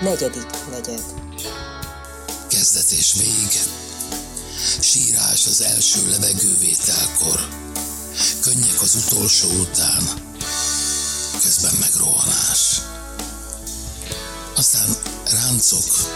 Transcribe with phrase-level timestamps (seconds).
[0.00, 1.02] Negyedik negyed.
[2.48, 3.60] Kezdet és vég,
[4.80, 7.48] sírás az első levegővételkor,
[8.40, 10.02] könnyek az utolsó után,
[11.42, 12.80] közben meg rohanás.
[14.56, 14.96] Aztán
[15.30, 16.14] ráncok,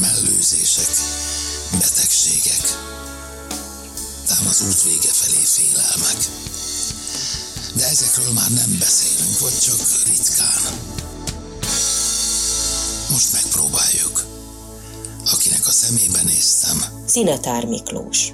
[0.00, 0.90] mellőzések,
[1.70, 2.78] betegségek,
[4.26, 6.28] tán az út vége felé félelmek.
[7.74, 11.10] De ezekről már nem beszélünk, vagy csak ritkán.
[13.12, 14.16] Most megpróbáljuk.
[15.32, 18.32] Akinek a szemébe néztem, Szinetár Miklós.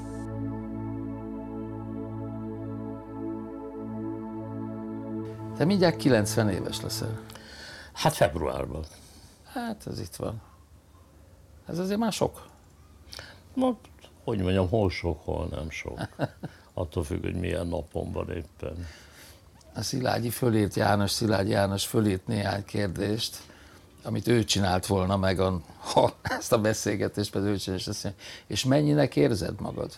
[5.56, 7.21] Te mindjárt 90 éves leszel.
[7.93, 8.84] Hát februárban.
[9.53, 10.43] Hát ez itt van.
[11.66, 12.47] Ez azért már sok.
[13.55, 13.77] Na,
[14.25, 15.99] hogy mondjam, hol sok, hol nem sok.
[16.75, 18.87] Attól függ, hogy milyen napon van éppen.
[19.75, 23.37] A Szilágyi fölét János, Szilágyi János fölét néhány kérdést,
[24.03, 28.06] amit ő csinált volna meg, a, ha ezt a beszélgetést pedig ő csinált, és,
[28.47, 29.91] és mennyinek érzed magad?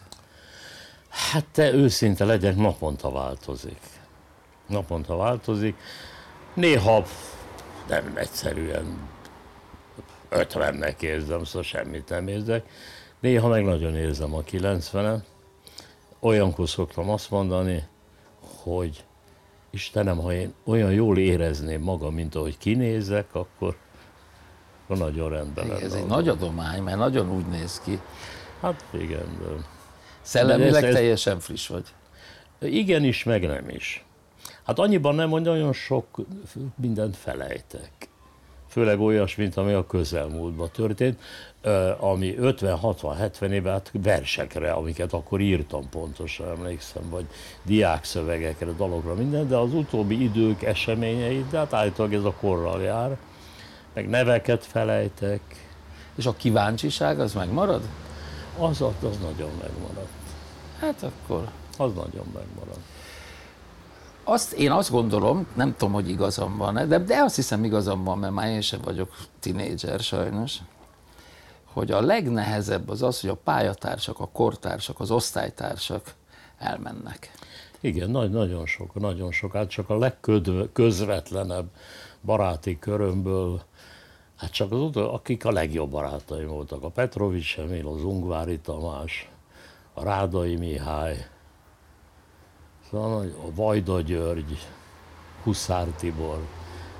[1.09, 3.81] Hát te őszinte legyek, naponta változik.
[4.67, 5.77] Naponta változik.
[6.55, 7.05] Néha
[7.89, 9.09] nem egyszerűen
[10.29, 12.65] ötvennek érzem, szóval semmit nem érzek.
[13.21, 15.21] Néha meg nagyon érzem a 90-et.
[16.21, 17.85] Olyankor szoktam azt mondani,
[18.63, 19.05] hogy
[19.71, 23.77] Istenem, ha én olyan jól érezném magam, mint ahogy kinézek, akkor,
[24.91, 28.01] akkor nagyon rendben lenne ez egy nagy adomány, mert nagyon úgy néz ki.
[28.61, 29.39] Hát igen.
[30.21, 31.85] Szellemileg ez- teljesen friss vagy.
[32.59, 34.05] Igen is, meg nem is.
[34.65, 36.07] Hát annyiban nem, hogy nagyon sok
[36.77, 37.91] mindent felejtek.
[38.69, 41.21] Főleg olyasmit, ami a közelmúltban történt,
[41.99, 47.27] ami 50-60-70 éve hát versekre, amiket akkor írtam pontosan, emlékszem, vagy
[47.63, 53.19] diákszövegekre, dalokra, minden, de az utóbbi idők eseményeit, de hát állítólag ez a korral jár,
[53.95, 55.41] meg neveket felejtek,
[56.15, 57.83] És a kíváncsiság az megmarad?
[58.59, 60.09] az, az, az nagyon megmaradt.
[60.81, 62.81] Hát akkor Az nagyon megmaradt.
[64.25, 68.19] azt, én azt gondolom, nem tudom, hogy igazam van de, de azt hiszem igazam van,
[68.19, 70.57] mert már én sem vagyok tinédzser sajnos,
[71.65, 76.15] hogy a legnehezebb az az, hogy a pályatársak, a kortársak, az osztálytársak
[76.59, 77.31] elmennek.
[77.81, 79.53] Igen, nagy, nagyon sok, nagyon sok.
[79.53, 81.67] Hát csak a legközvetlenebb
[82.25, 83.63] baráti körömből,
[84.41, 86.83] hát csak az utol, akik a legjobb barátaim voltak.
[86.83, 89.31] A Petrovics Emil, az Ungvári Tamás,
[89.95, 91.27] a Rádai Mihály,
[92.91, 94.59] szóval a Vajda György,
[95.43, 96.39] Huszár Tibor,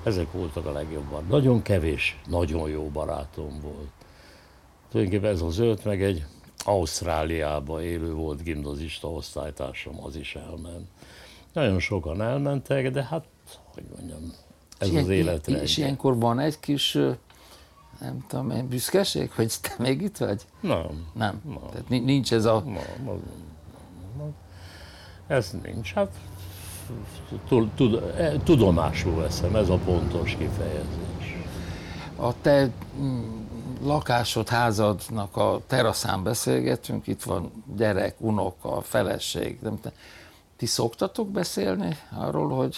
[0.03, 1.29] ezek voltak a legjobbak.
[1.29, 3.91] Nagyon kevés, nagyon jó barátom volt.
[4.91, 6.25] Tulajdonképpen ez az öt, meg egy
[6.65, 10.89] Ausztráliában élő volt gimnazista osztálytársam, az is elment.
[11.53, 13.25] Nagyon sokan elmentek, de hát,
[13.75, 14.33] hogy mondjam,
[14.79, 16.99] ez És az ilyen- élet És ilyenkor van egy kis,
[18.01, 20.43] nem tudom én, büszkeség, hogy te még itt vagy?
[20.61, 21.43] Nem, Nem.
[21.71, 22.61] Tehát ni- nincs ez a...
[22.61, 23.19] nem, az-
[25.27, 25.93] ez nincs.
[25.93, 26.09] Hát
[27.75, 31.37] tud, eh, tudomásul veszem, ez a pontos kifejezés.
[32.17, 32.71] a te
[33.01, 33.39] mm,
[33.83, 39.59] lakásod, házadnak a teraszán beszélgetünk, itt van gyerek, unoka, feleség.
[39.63, 39.93] Nem te,
[40.57, 42.77] ti szoktatok beszélni arról, hogy,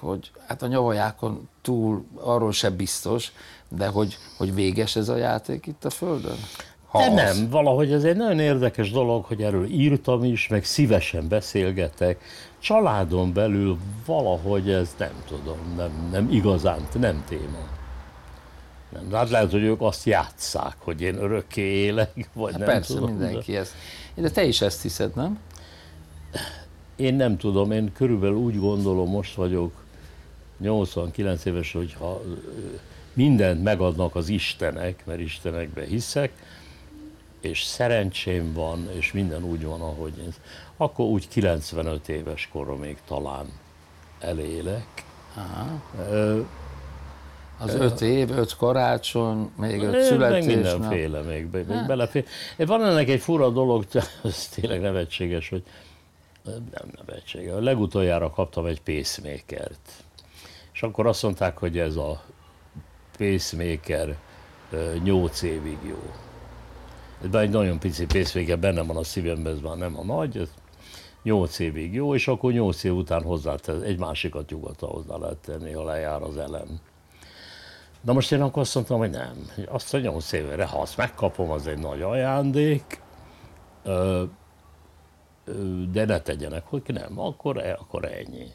[0.00, 3.32] hogy hát a nyavajákon túl arról se biztos,
[3.68, 6.36] de hogy, hogy véges ez a játék itt a Földön?
[6.86, 11.28] Ha De nem, valahogy ez egy nagyon érdekes dolog, hogy erről írtam is, meg szívesen
[11.28, 12.22] beszélgetek.
[12.58, 17.74] Családon belül valahogy ez nem tudom, nem, nem igazán, nem téma.
[18.92, 22.94] Nem, hát lehet, hogy ők azt játsszák, hogy én örökké élek, vagy hát nem Persze,
[22.94, 23.10] tudom.
[23.10, 23.58] mindenki de...
[23.58, 23.72] ezt.
[24.14, 25.38] De te is ezt hiszed, nem?
[26.96, 29.72] Én nem tudom, én körülbelül úgy gondolom, most vagyok
[30.58, 32.22] 89 éves, hogy ha
[33.12, 36.32] mindent megadnak az Istenek, mert Istenekbe hiszek,
[37.40, 40.34] és szerencsém van, és minden úgy van, ahogy én,
[40.76, 43.46] akkor úgy 95 éves koromig talán
[44.20, 45.04] elélek.
[45.34, 45.82] Aha.
[47.58, 50.44] Az öt év, öt karácsony, még öt születés.
[50.44, 51.86] Meg mindenféle, még, még hát.
[51.86, 52.24] belefér.
[52.56, 53.84] Van ennek egy fura dolog,
[54.24, 55.62] ez tényleg nevetséges, hogy
[56.44, 57.54] nem nevetséges.
[57.58, 60.04] Legutoljára kaptam egy pacemakert.
[60.76, 62.22] És akkor azt mondták, hogy ez a
[63.18, 64.16] pacemaker
[65.02, 66.02] 8 évig jó.
[67.28, 70.48] Ez egy nagyon pici pacemaker, benne van a szívemben, ez már nem a nagy, ez
[71.22, 75.72] 8 évig jó, és akkor 8 év után hozzá egy másikat nyugodtan hozzá lehet tenni,
[75.72, 76.80] ha lejár az elem.
[78.00, 79.50] Na most én akkor azt mondtam, hogy nem.
[79.66, 83.00] Azt a 8 évre, ha azt megkapom, az egy nagy ajándék,
[85.92, 88.46] de ne tegyenek, hogy nem, akkor, e, akkor ennyi.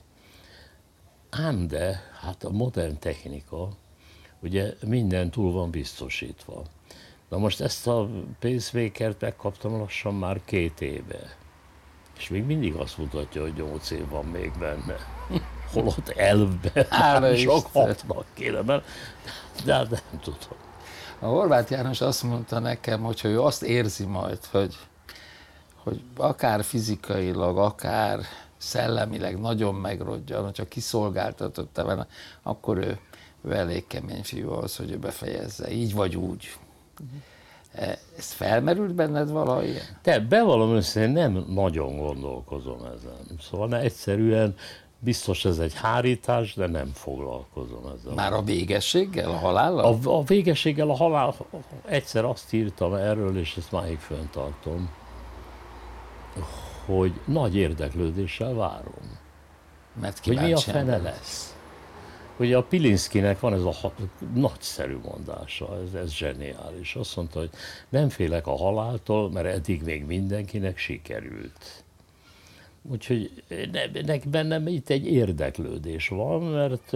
[1.31, 3.69] Ám de, hát a modern technika,
[4.39, 6.63] ugye minden túl van biztosítva.
[7.29, 11.35] Na most ezt a pacemaker megkaptam lassan már két éve.
[12.17, 14.95] És még mindig azt mutatja, hogy nyolc év van még benne.
[15.73, 18.85] Holott elvben sok hatnak kéne, mert
[19.65, 20.57] de hát nem tudom.
[21.19, 24.75] A Horváth János azt mondta nekem, hogy ő azt érzi majd, hogy,
[25.75, 28.19] hogy akár fizikailag, akár
[28.61, 32.07] szellemileg nagyon megrodjan, hogyha kiszolgáltatott vele,
[32.41, 32.99] akkor ő,
[33.43, 36.57] ő elég kemény fiú az, hogy ő befejezze, így vagy úgy.
[36.99, 37.19] Uh-huh.
[38.17, 39.99] Ez felmerült benned valahogy ilyen?
[40.01, 43.39] Te bevallom össze, nem nagyon gondolkozom ezen.
[43.41, 44.55] Szóval ne, egyszerűen
[44.99, 48.13] biztos ez egy hárítás, de nem foglalkozom ezzel.
[48.13, 49.99] Már a végességgel, a halállal?
[50.03, 51.35] A, a végességgel, a halál,
[51.85, 54.89] egyszer azt írtam erről, és ezt máig föntartom,
[56.97, 59.19] hogy nagy érdeklődéssel várom.
[60.01, 61.55] Mert hogy mi a fene lesz.
[62.37, 63.93] Ugye a Pilinszkinek van ez a ha-
[64.33, 66.95] nagyszerű mondása, ez, ez zseniális.
[66.95, 67.49] Azt mondta, hogy
[67.89, 71.83] nem félek a haláltól, mert eddig még mindenkinek sikerült.
[72.81, 73.43] Úgyhogy
[74.05, 76.95] nek bennem itt egy érdeklődés van, mert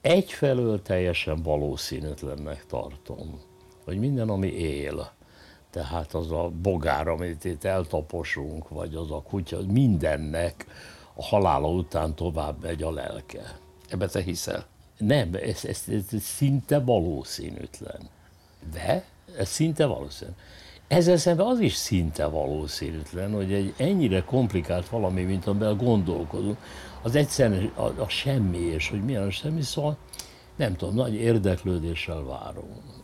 [0.00, 3.40] egyfelől teljesen valószínűtlennek tartom,
[3.84, 5.15] hogy minden, ami él,
[5.76, 10.66] tehát az a bogár, amit itt eltaposunk, vagy az a kutya, mindennek
[11.14, 13.58] a halála után tovább megy a lelke.
[13.88, 14.66] Ebbe te hiszel?
[14.98, 18.00] Nem, ez, ez, ez szinte valószínűtlen.
[18.72, 19.04] De?
[19.38, 20.30] Ez szinte valószínű.
[20.88, 26.58] Ezzel szemben az is szinte valószínűtlen, hogy egy ennyire komplikált valami, mint amiben gondolkodunk,
[27.02, 29.96] az egyszerűen a, a semmi, és hogy milyen a semmi, szóval
[30.56, 32.95] nem tudom, nagy érdeklődéssel várom.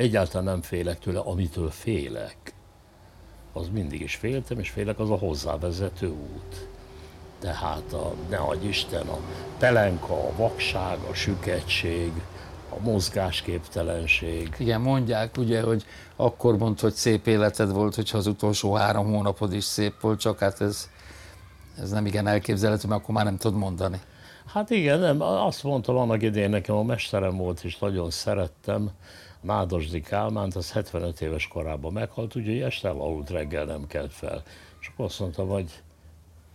[0.00, 2.54] Egyáltalán nem félek tőle, amitől félek.
[3.52, 6.68] Az mindig is féltem, és félek az a hozzávezető út.
[7.38, 9.18] Tehát a, ne adj Isten, a
[9.58, 12.12] pelenka, a vakság, a süketség,
[12.68, 14.54] a mozgásképtelenség.
[14.58, 15.84] Igen, mondják ugye, hogy
[16.16, 20.38] akkor mond, hogy szép életed volt, hogyha az utolsó három hónapod is szép volt, csak
[20.38, 20.88] hát ez,
[21.78, 24.00] ez nem igen elképzelhető, mert akkor már nem tudod mondani.
[24.46, 28.90] Hát igen, nem, azt mondtam annak idején, nekem a mesterem volt, és nagyon szerettem,
[29.40, 34.42] Nádasdi Kálmánt, az 75 éves korában meghalt, úgyhogy este elaludt, reggel nem kelt fel.
[34.80, 35.82] És akkor azt mondtam, hogy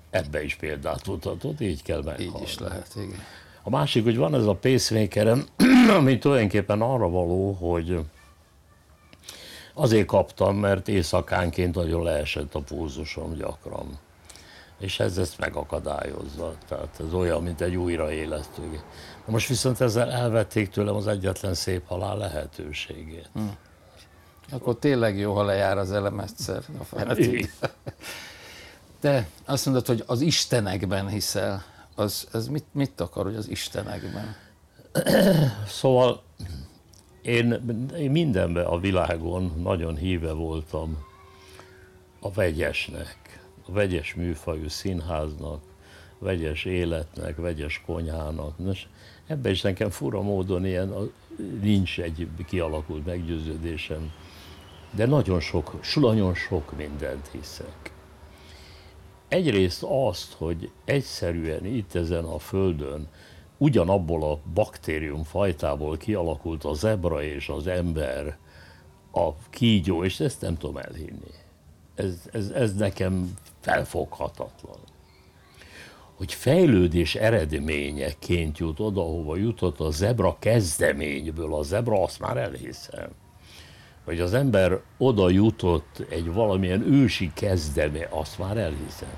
[0.10, 2.40] ebbe is példát mutatott, így kell meghalni.
[2.40, 3.20] Így is lehet, igen.
[3.64, 5.46] A másik, hogy van ez a pacemakerem,
[5.98, 8.00] ami tulajdonképpen arra való, hogy
[9.74, 14.00] azért kaptam, mert éjszakánként nagyon leesett a pulzusom gyakran.
[14.80, 16.54] És ez ezt megakadályozza.
[16.68, 18.70] Tehát ez olyan, mint egy újraélesztő.
[19.26, 23.30] Na most viszont ezzel elvették tőlem az egyetlen szép halál lehetőségét.
[23.34, 23.42] Hm.
[24.52, 27.54] Akkor tényleg jó, ha lejár az elemestszer a feletig.
[29.00, 31.64] Te azt mondod, hogy az istenekben hiszel
[31.96, 34.36] az, az mit, mit akar, hogy az Istenekben?
[35.68, 36.24] Szóval
[37.22, 40.98] én, én mindenben a világon nagyon híve voltam
[42.20, 43.18] a vegyesnek,
[43.68, 45.62] vegyes műfajú színháznak,
[46.20, 48.58] vegyes életnek, vegyes konyhának.
[48.58, 48.88] Nos,
[49.28, 51.12] Ebben is nekem fura módon ilyen,
[51.62, 54.12] nincs egy kialakult meggyőződésem,
[54.92, 57.92] de nagyon sok, nagyon sok mindent hiszek.
[59.28, 63.08] Egyrészt azt, hogy egyszerűen itt ezen a földön
[63.58, 68.38] ugyanabból a baktérium fajtából kialakult a zebra és az ember,
[69.12, 71.32] a kígyó, és ezt nem tudom elhinni.
[71.96, 74.78] Ez, ez, ez nekem felfoghatatlan.
[76.16, 83.10] Hogy fejlődés eredményeként jut oda, hova jutott a zebra kezdeményből, a zebra azt már elhiszem.
[84.06, 89.14] Hogy az ember oda jutott egy valamilyen ősi kezdeme, azt már elhiszem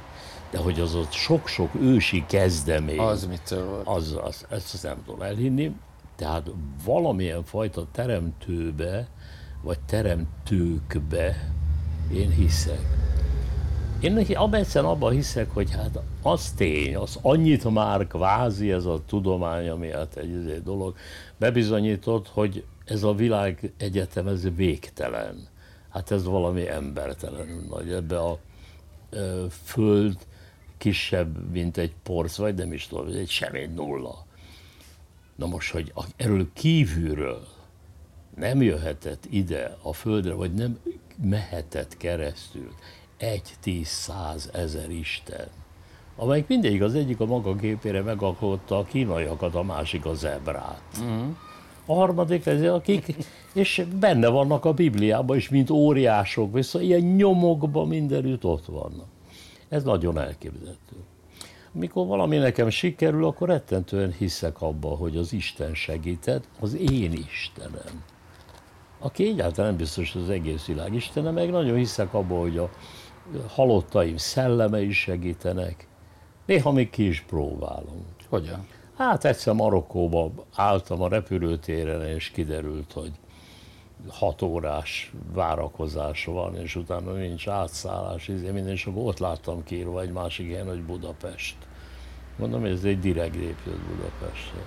[0.51, 3.87] de hogy az ott sok-sok ősi kezdemény, az mitől volt?
[3.87, 5.75] Az, az, ezt azt nem tudom elhinni,
[6.15, 6.51] tehát
[6.85, 9.07] valamilyen fajta teremtőbe,
[9.61, 11.51] vagy teremtőkbe
[12.13, 12.81] én hiszek.
[13.99, 19.01] Én neki egyszerűen abban hiszek, hogy hát az tény, az annyit már kvázi ez a
[19.05, 20.95] tudomány, ami hát egy, egy dolog,
[21.37, 25.47] bebizonyított, hogy ez a világ egyetem, ez végtelen.
[25.89, 27.91] Hát ez valami embertelenül nagy.
[27.91, 28.39] Ebbe a
[29.09, 30.17] ö, föld
[30.77, 34.25] kisebb, mint egy porc, vagy nem is tudom, egy sem egy nulla.
[35.35, 37.56] Na most, hogy erről kívülről
[38.39, 40.79] nem jöhetett ide a földre, vagy nem
[41.23, 42.71] mehetett keresztül
[43.17, 45.47] egy, tíz, száz, ezer Isten,
[46.15, 50.81] amelyik mindegyik az egyik a maga gépére megalkotta a kínaiakat, a másik a zebrát.
[50.99, 51.35] Uh-huh.
[51.85, 53.15] A harmadik ez, akik,
[53.53, 59.07] és benne vannak a Bibliában is, mint óriások, viszont ilyen nyomokban mindenütt ott vannak.
[59.69, 60.95] Ez nagyon elképzelhető.
[61.71, 68.03] Mikor valami nekem sikerül, akkor rettentően hiszek abba, hogy az Isten segített, az én Istenem.
[68.99, 72.69] Aki egyáltalán nem biztos, hogy az egész világ Istene, meg nagyon hiszek abba, hogy a
[73.47, 75.87] halottaim szelleme is segítenek.
[76.45, 78.05] Néha még ki is próbálom.
[78.29, 78.67] Hogyan?
[78.97, 83.11] Hát egyszer Marokkóba álltam a repülőtéren, és kiderült, hogy
[84.09, 90.01] hat órás várakozás van, és utána nincs átszállás, izé, minden, és akkor ott láttam kiírva
[90.01, 91.55] egy másik ilyen, hogy Budapest.
[92.35, 94.61] Mondom, ez egy direkt jött Budapestre.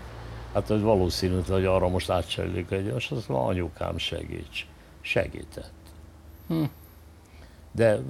[0.52, 4.66] Hát ez valószínű, hogy arra most átcserélik egy, és mondja, anyukám segíts.
[5.00, 5.72] Segített.
[6.48, 6.64] Hm
[7.72, 8.00] de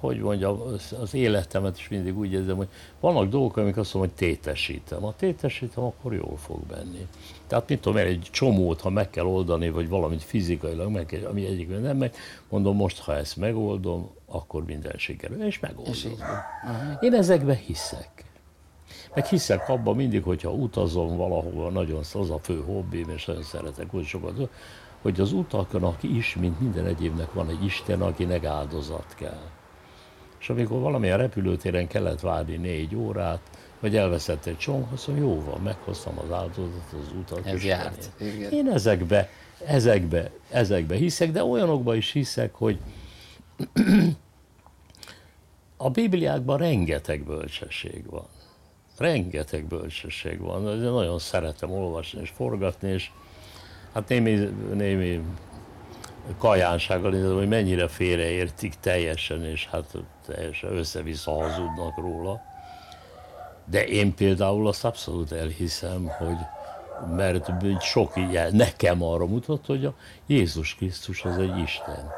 [0.00, 0.60] hogy mondjam,
[1.00, 2.68] az életemet is mindig úgy érzem, hogy
[3.00, 5.00] vannak dolgok, amik azt mondom, hogy tétesítem.
[5.00, 7.06] Ha tétesítem, akkor jól fog benni.
[7.46, 11.46] Tehát mit tudom, egy csomót, ha meg kell oldani, vagy valamit fizikailag meg kell, ami
[11.46, 12.14] egyik nem meg,
[12.48, 15.46] mondom, most ha ezt megoldom, akkor minden sikerül.
[15.46, 15.94] És megoldom.
[17.00, 18.23] Én ezekbe hiszek.
[19.14, 23.94] Meg hiszek abban mindig, hogyha utazom valahova, nagyon az a fő hobbim, és nagyon szeretek
[23.94, 24.48] úgy sokat,
[25.02, 29.42] hogy az utaknak is, mint minden egyébnek van egy Isten, akinek áldozat kell.
[30.40, 33.40] És amikor valamilyen repülőtéren kellett várni négy órát,
[33.80, 37.46] vagy elveszett egy csomag, azt mondja, jó van, meghoztam az áldozatot, az utat.
[37.46, 38.10] Ez járt.
[38.20, 38.52] Igen.
[38.52, 39.28] Én ezekbe,
[39.66, 42.78] ezekbe, ezekbe hiszek, de olyanokba is hiszek, hogy
[45.76, 48.26] a Bibliákban rengeteg bölcsesség van.
[48.98, 50.64] Rengeteg bölcsesség van.
[50.64, 53.10] De nagyon szeretem olvasni és forgatni, és
[53.94, 54.34] Hát némi,
[54.72, 55.24] némi
[56.38, 59.96] kajánsággal nézem, hogy mennyire félreértik teljesen, és hát
[60.26, 62.40] teljesen össze-vissza hazudnak róla.
[63.64, 66.36] De én például azt abszolút elhiszem, hogy
[67.16, 69.94] mert sok ilyen nekem arra mutat, hogy a
[70.26, 72.10] Jézus Krisztus az egy Isten.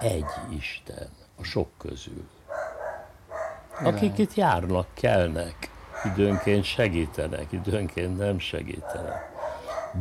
[0.00, 2.28] Egy Isten a sok közül.
[3.82, 5.63] Akik itt járnak, kelnek,
[6.04, 9.32] időnként segítenek, időnként nem segítenek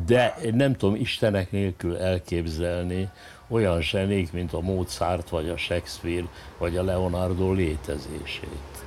[0.06, 3.10] de én nem tudom Istenek nélkül elképzelni
[3.48, 8.86] olyan zsenék, mint a Mozart, vagy a Shakespeare, vagy a Leonardo létezését.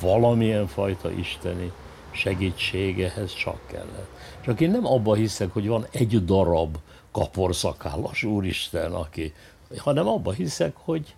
[0.00, 1.72] Valamilyen fajta isteni
[2.10, 4.10] segítségehez csak kellett.
[4.40, 6.76] Csak én nem abba hiszek, hogy van egy darab
[7.12, 9.32] kaporszakállas úristen, aki,
[9.76, 11.14] hanem abba hiszek, hogy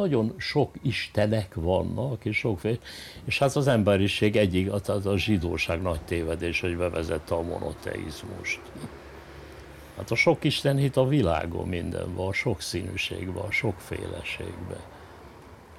[0.00, 2.78] nagyon sok istenek vannak, és sokféle,
[3.24, 8.60] és hát az emberiség egyik, az a zsidóság nagy tévedés, hogy bevezette a monoteizmust.
[9.96, 14.80] Hát a sok isten hit a világon mindenben, a sok színűségben, a sokféleségben.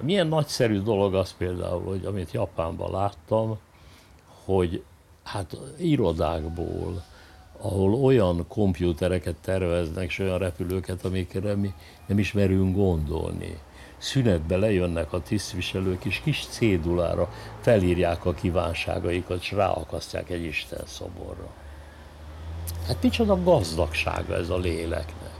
[0.01, 3.57] Milyen nagyszerű dolog az például, hogy amit Japánban láttam,
[4.45, 4.83] hogy
[5.23, 7.03] hát irodákból,
[7.57, 11.73] ahol olyan kompjútereket terveznek, és olyan repülőket, amikre mi
[12.07, 13.57] nem is merünk gondolni
[14.01, 17.29] szünetbe lejönnek a tisztviselők, és kis cédulára
[17.60, 21.48] felírják a kívánságaikat, és ráakasztják egy Isten szoborra.
[22.88, 25.39] Hát micsoda gazdagsága ez a léleknek.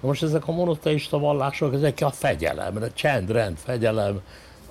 [0.00, 4.20] Na most ezek a monoteista vallások, ezek a fegyelemre, csend, rend, fegyelem,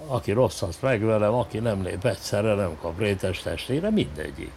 [0.08, 4.54] aki rosszat megvelem, aki nem lép egyszerre, nem kap rétes testére, mindegyik.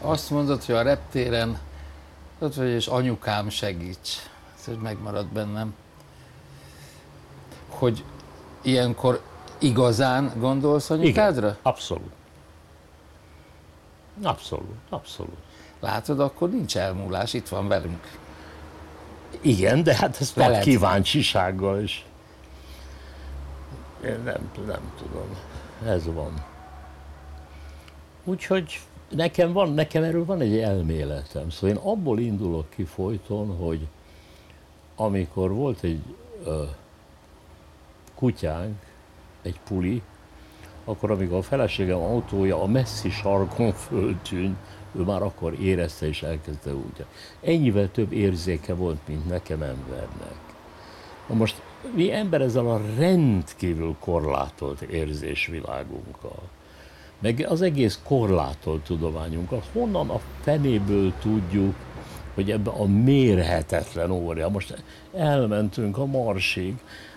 [0.00, 1.58] azt mondod, hogy a reptéren
[2.38, 4.16] ott vagy, és anyukám segíts.
[4.58, 5.74] Ez hogy megmarad bennem.
[7.82, 8.04] Hogy
[8.62, 9.22] ilyenkor
[9.58, 11.46] igazán gondolsz anyukádra?
[11.46, 12.12] Igen, abszolút.
[14.22, 15.36] Abszolút, abszolút.
[15.80, 18.18] Látod, akkor nincs elmúlás, itt van velünk.
[19.40, 20.52] Igen, de hát Veled.
[20.52, 22.04] nagy kíváncsisággal is.
[24.04, 25.36] Én nem, nem tudom.
[25.86, 26.44] Ez van.
[28.24, 31.50] Úgyhogy nekem van, nekem erről van egy elméletem.
[31.50, 33.88] Szóval én abból indulok ki folyton, hogy
[34.96, 36.02] amikor volt egy
[36.44, 36.64] ö,
[38.22, 38.76] kutyánk,
[39.42, 40.02] egy puli,
[40.84, 44.56] akkor amikor a feleségem autója a messzi sarkon föltűnt,
[44.92, 47.04] ő már akkor érezte és elkezdte úgy.
[47.40, 50.38] Ennyivel több érzéke volt, mint nekem embernek.
[51.28, 51.62] Na most
[51.94, 56.42] mi ember ezzel a rendkívül korlátolt érzésvilágunkkal,
[57.18, 61.74] meg az egész korlátolt tudományunkkal, honnan a fenéből tudjuk,
[62.34, 64.48] hogy ebbe a mérhetetlen óra.
[64.48, 66.74] Most elmentünk a Marsig,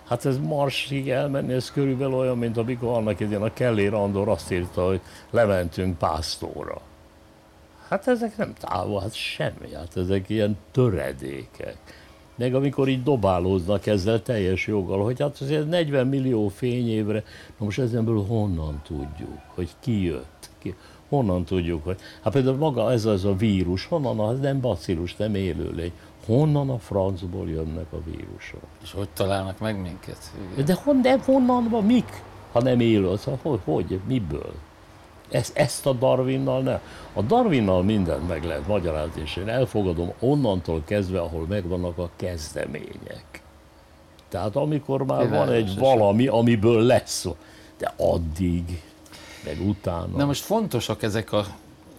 [0.08, 4.52] hát ez Marsig elmenni, ez körülbelül olyan, mint amikor annak idején a Kelly Randor azt
[4.52, 6.82] írta, hogy lementünk pásztóra.
[7.90, 11.78] Hát ezek nem távol, hát semmi, hát ezek ilyen töredékek.
[12.36, 17.24] Meg amikor így dobálóznak ezzel teljes joggal, hogy hát azért 40 millió fényévre,
[17.58, 20.76] na most ezenből honnan tudjuk, hogy ki jött, ki,
[21.10, 25.36] honnan tudjuk, hogy, hát például maga ez az a vírus, honnan, az nem bacillus, nem
[25.36, 25.92] élőlény,
[26.26, 28.62] honnan a francból jönnek a vírusok?
[28.84, 30.32] És hogy találnak meg minket?
[30.54, 30.66] Igen.
[30.66, 34.54] De, hon, de honnan van, mik, ha nem élő, szóval hogy, hogy miből?
[35.30, 36.80] Ezt, ezt a Darwinnal nem.
[37.14, 43.42] A Darwinnal mindent meg lehet magyarázni, és én elfogadom onnantól kezdve, ahol megvannak a kezdemények.
[44.30, 47.28] Tehát amikor már van egy valami, amiből lesz,
[47.78, 48.82] de addig,
[49.46, 50.18] meg utána.
[50.18, 51.46] Na most fontosak ezek a,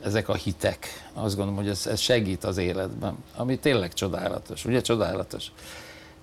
[0.03, 1.09] ezek a hitek.
[1.13, 4.65] Azt gondolom, hogy ez, ez segít az életben, ami tényleg csodálatos.
[4.65, 5.53] Ugye csodálatos?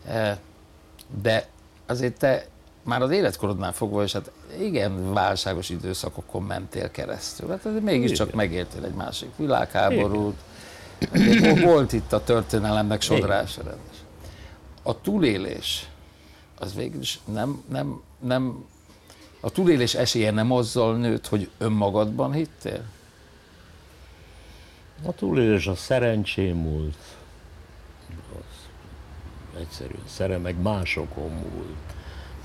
[0.08, 0.38] Eh,
[1.22, 1.48] De
[1.86, 2.48] azért te
[2.83, 7.50] már az életkorodnál fogva, és hát igen, válságos időszakokon mentél keresztül.
[7.50, 8.38] Hát azért mégiscsak Igen.
[8.38, 10.36] megértél egy másik világháborút.
[11.14, 13.62] Azért Volt itt a történelemnek sodrása.
[14.83, 15.88] A túlélés,
[16.59, 18.66] az végül is nem, nem, nem,
[19.46, 22.84] a túlélés esélye nem azzal nőtt, hogy önmagadban hittél?
[25.06, 26.98] A túlélés a szerencsém múlt.
[28.36, 31.94] Az egyszerűen szere, meg másokon múlt.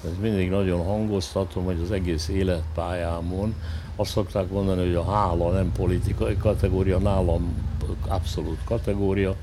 [0.05, 3.55] Ez mindig nagyon hangoztatom, hogy az egész életpályámon
[3.97, 7.73] azt szokták mondani, hogy a hála nem politikai kategória, nálam
[8.09, 9.37] abszolút kategória.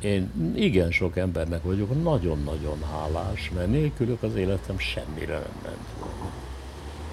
[0.00, 5.93] Én igen sok embernek vagyok nagyon-nagyon hálás, mert nélkülük az életem semmire nem ment.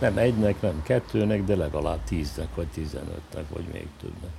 [0.01, 4.31] Nem egynek, nem kettőnek, de legalább tíznek, vagy tizenötnek, vagy még többnek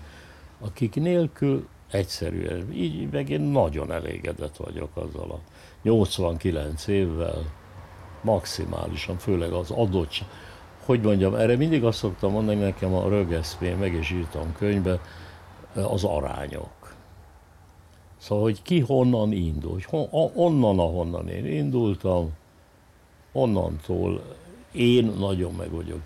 [0.63, 5.39] akik nélkül egyszerűen, így meg én nagyon elégedett vagyok azzal a
[5.83, 7.53] 89 évvel,
[8.23, 10.29] maximálisan, főleg az adottság.
[10.85, 15.01] Hogy mondjam, erre mindig azt szoktam mondani nekem a rögeszmén, meg is írtam könyvbe,
[15.75, 16.95] az arányok.
[18.19, 22.33] Szóval, hogy ki honnan indul, hogy hon, onnan, ahonnan én indultam,
[23.33, 24.23] onnantól
[24.73, 26.01] én nagyon meg vagyok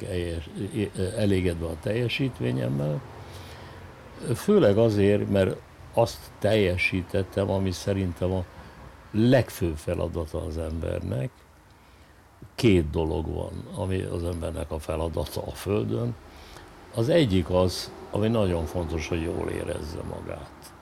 [1.16, 3.00] elégedve a teljesítményemmel,
[4.34, 5.56] Főleg azért, mert
[5.94, 8.44] azt teljesítettem, ami szerintem a
[9.10, 11.30] legfőbb feladata az embernek.
[12.54, 16.14] Két dolog van, ami az embernek a feladata a Földön.
[16.94, 20.72] Az egyik az, ami nagyon fontos, hogy jól érezze magát.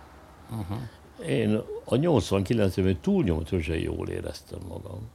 [0.51, 1.29] Uh-huh.
[1.29, 5.09] Én a 89 évben túlnyomatosan jól éreztem magam.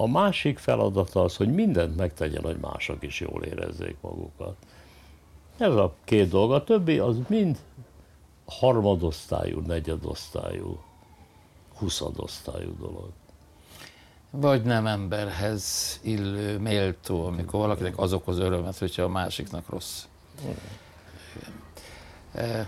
[0.00, 4.56] A másik feladata az, hogy mindent megtegyen, hogy mások is jól érezzék magukat.
[5.58, 6.52] Ez a két dolog.
[6.52, 7.58] A többi az mind
[8.46, 10.80] harmadosztályú, negyedosztályú,
[11.78, 13.08] huszadosztályú dolog.
[14.30, 20.04] Vagy nem emberhez illő, méltó, amikor valakinek az okoz örömet, hogyha a másiknak rossz.
[20.42, 20.56] Igen.
[22.32, 22.66] Eh,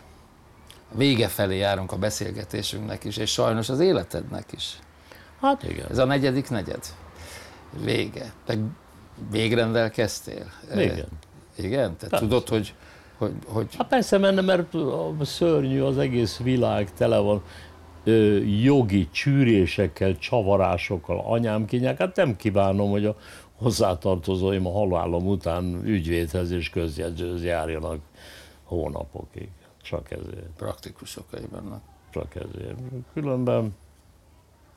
[0.94, 4.78] Vége felé járunk a beszélgetésünknek is, és sajnos az életednek is.
[5.40, 5.86] Hát igen.
[5.90, 6.84] Ez a negyedik negyed.
[7.80, 8.32] Vége.
[8.44, 8.58] Te
[9.30, 10.46] végrendelkeztél?
[10.70, 11.08] Eh, Igen.
[11.56, 11.96] Igen?
[11.96, 12.24] Te Persze.
[12.24, 12.74] tudod, hogy,
[13.16, 14.74] hogy, hogy Hát persze, mert, mert
[15.22, 17.42] szörnyű az egész világ, tele van
[18.04, 21.98] ö, jogi csűrésekkel, csavarásokkal, anyám kinyák.
[21.98, 23.16] Hát nem kívánom, hogy a
[23.56, 28.00] hozzátartozóim a halálom után ügyvédhez és közjegyzőhöz járjanak
[28.64, 29.48] hónapokig.
[29.82, 30.46] Csak ezért.
[30.56, 31.82] praktikus okai vannak.
[32.10, 32.76] Csak ezért.
[33.12, 33.74] Különben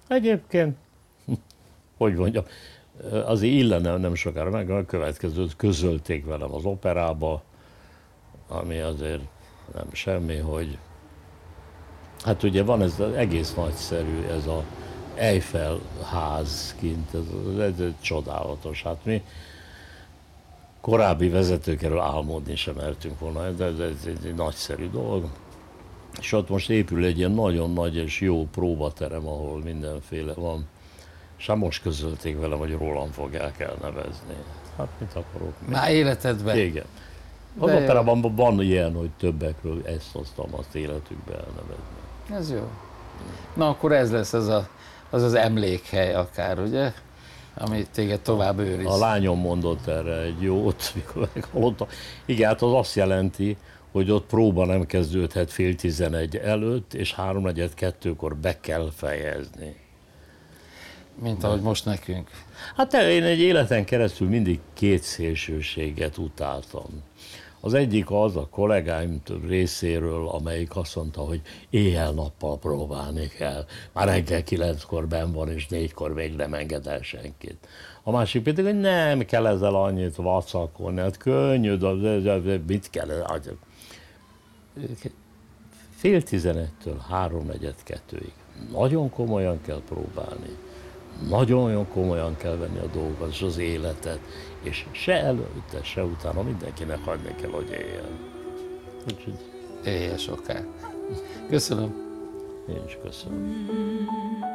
[0.07, 0.77] egyébként,
[1.97, 2.43] hogy mondjam,
[3.25, 7.43] azért illene nem sokára meg, a következőt közölték velem az operába,
[8.47, 9.21] ami azért
[9.73, 10.77] nem semmi, hogy
[12.23, 14.63] hát ugye van ez az egész nagyszerű, ez a
[15.15, 15.79] Eiffel
[16.11, 18.83] ház kint, ez, ez, ez csodálatos.
[18.83, 19.23] Hát mi
[20.81, 25.29] korábbi vezetőkről álmodni sem mertünk volna, de ez, ez egy nagyszerű dolog.
[26.19, 30.67] És ott most épül egy ilyen nagyon nagy és jó próbaterem, ahol mindenféle van.
[31.37, 34.35] Hát most közölték velem, hogy rólam fogják elnevezni.
[34.77, 35.53] Hát mit akarok?
[35.69, 36.57] Már életedben?
[36.57, 36.85] Igen.
[37.59, 42.31] Az De- operában van ilyen, hogy többekről ezt hoztam azt életükbe elnevezni.
[42.31, 42.69] Ez jó.
[43.53, 44.67] Na akkor ez lesz az a,
[45.09, 46.91] az, az emlékhely akár, ugye?
[47.57, 48.85] Ami téged tovább őriz.
[48.85, 51.87] A lányom mondott erre egy jót, mikor meghallotta.
[52.25, 53.57] Igen, hát az azt jelenti,
[53.91, 59.75] hogy ott próba nem kezdődhet fél tizenegy előtt, és háromnegyed kettőkor be kell fejezni.
[61.21, 62.29] Mint ahogy most nekünk.
[62.75, 67.03] Hát én egy életen keresztül mindig két szélsőséget utáltam.
[67.59, 73.65] Az egyik az a kollégáim részéről, amelyik azt mondta, hogy éjjel-nappal próbálni kell.
[73.93, 77.67] Már reggel kilenckor ben van, és négykor még nem enged el senkit.
[78.03, 82.61] A másik pedig, hogy nem kell ezzel annyit vacakolni, hát könnyű, de, de, de, de
[82.67, 83.53] mit kell, hát
[85.95, 88.33] fél tizenegytől háromnegyed kettőig.
[88.71, 90.57] Nagyon komolyan kell próbálni.
[91.29, 94.19] Nagyon komolyan kell venni a dolgokat és az életet,
[94.61, 98.19] és se előtte, se utána mindenkinek hagyni kell, hogy éljen.
[99.07, 99.37] Úgyhogy
[99.85, 100.63] Élje soká.
[101.49, 101.93] Köszönöm.
[102.69, 104.54] én is köszönöm.